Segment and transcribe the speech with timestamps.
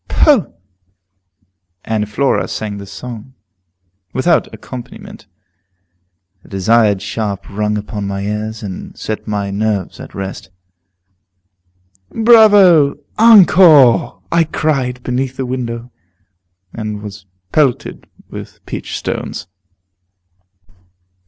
[0.07, 0.51] "Poh!"
[1.85, 3.35] And Flora sang the song,
[4.13, 5.27] without accompaniment.
[6.41, 10.49] The desired sharp rung upon my ears, and set my nerves at rest.
[12.09, 12.97] "Bravo!
[13.19, 15.91] Encore!" I cried, beneath the window,
[16.73, 19.45] and was pelted with peach stones.